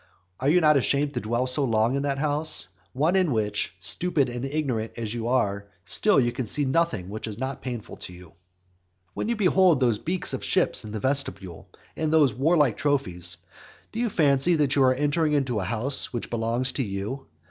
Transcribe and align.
Are 0.39 0.49
you 0.49 0.61
not 0.61 0.77
ashamed 0.77 1.13
to 1.13 1.19
dwell 1.21 1.45
so 1.45 1.63
long 1.63 1.93
in 1.95 2.01
that 2.01 2.17
house? 2.17 2.69
one 2.91 3.15
in 3.15 3.31
which, 3.31 3.75
stupid 3.79 4.29
and 4.29 4.43
ignorant 4.43 4.97
as 4.97 5.13
you 5.13 5.27
are, 5.27 5.67
still 5.85 6.19
you 6.19 6.31
can 6.31 6.47
see 6.47 6.65
nothing 6.65 7.07
which 7.07 7.27
is 7.27 7.37
not 7.37 7.61
painful 7.61 7.97
to 7.97 8.11
you. 8.11 8.21
XXVIII. 8.25 8.35
When 9.13 9.29
you 9.29 9.35
behold 9.35 9.79
those 9.79 9.99
beaks 9.99 10.33
of 10.33 10.43
ships 10.43 10.83
in 10.83 10.91
the 10.91 10.99
vestibule, 10.99 11.69
and 11.95 12.11
those 12.11 12.33
warlike 12.33 12.77
trophies, 12.77 13.37
do 13.91 13.99
you 13.99 14.09
fancy 14.09 14.55
that 14.55 14.75
you 14.75 14.81
are 14.81 14.95
entering 14.95 15.33
into 15.33 15.59
a 15.59 15.63
house 15.65 16.11
which 16.11 16.31
belongs 16.31 16.71
to 16.71 16.83
you? 16.83 17.27